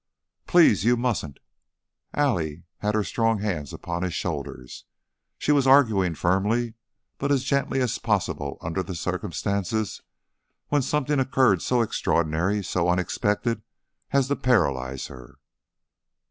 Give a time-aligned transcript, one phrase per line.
[0.47, 0.83] "Please!
[0.83, 1.37] You mustn't"
[2.15, 4.85] Allie had her strong hands upon his shoulders;
[5.37, 6.73] she was arguing firmly
[7.19, 10.01] but as gently as possible under the circumstances,
[10.69, 13.61] when something occurred so extraordinary, so unexpected,
[14.09, 15.35] as to paralyze her.